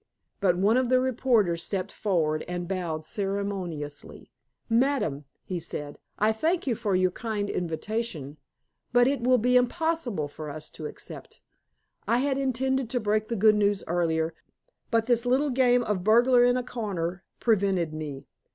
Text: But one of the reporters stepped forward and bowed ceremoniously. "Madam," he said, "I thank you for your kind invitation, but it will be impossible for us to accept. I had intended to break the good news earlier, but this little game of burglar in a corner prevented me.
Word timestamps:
But 0.39 0.57
one 0.57 0.77
of 0.77 0.89
the 0.89 0.99
reporters 0.99 1.61
stepped 1.61 1.91
forward 1.91 2.43
and 2.47 2.67
bowed 2.67 3.05
ceremoniously. 3.05 4.31
"Madam," 4.67 5.25
he 5.43 5.59
said, 5.59 5.99
"I 6.17 6.31
thank 6.31 6.65
you 6.65 6.73
for 6.73 6.95
your 6.95 7.11
kind 7.11 7.51
invitation, 7.51 8.37
but 8.93 9.07
it 9.07 9.21
will 9.21 9.37
be 9.37 9.55
impossible 9.55 10.27
for 10.27 10.49
us 10.49 10.71
to 10.71 10.87
accept. 10.87 11.39
I 12.07 12.17
had 12.17 12.39
intended 12.39 12.89
to 12.89 12.99
break 12.99 13.27
the 13.27 13.35
good 13.35 13.53
news 13.53 13.83
earlier, 13.85 14.33
but 14.89 15.05
this 15.05 15.23
little 15.23 15.51
game 15.51 15.83
of 15.83 16.03
burglar 16.03 16.43
in 16.45 16.57
a 16.57 16.63
corner 16.63 17.23
prevented 17.39 17.93
me. 17.93 18.25